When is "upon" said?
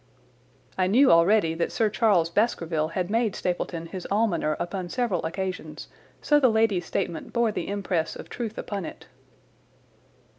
4.59-4.89, 8.57-8.83